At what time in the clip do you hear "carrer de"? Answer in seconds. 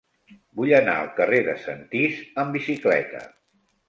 1.19-1.53